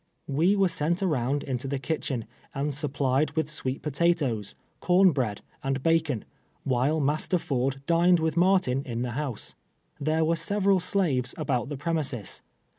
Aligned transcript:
We 0.25 0.55
were 0.55 0.67
sent 0.67 1.03
around 1.03 1.43
into 1.43 1.67
the 1.67 1.77
kitchen, 1.77 2.25
and 2.55 2.73
supplied 2.73 3.29
with 3.35 3.51
sweet 3.51 3.83
potatoes, 3.83 4.55
corn 4.79 5.13
l)read, 5.13 5.41
and 5.63 5.83
bacon, 5.83 6.25
while 6.63 6.99
Master 6.99 7.37
Ford 7.37 7.83
dined 7.85 8.19
with 8.19 8.35
Martin 8.35 8.81
in 8.83 9.03
the 9.03 9.11
house. 9.11 9.53
There 9.99 10.25
were 10.25 10.37
several 10.37 10.79
slaves 10.79 11.35
about 11.37 11.69
the 11.69 11.77
premises. 11.77 12.41